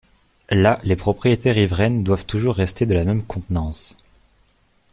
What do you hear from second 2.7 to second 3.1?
de la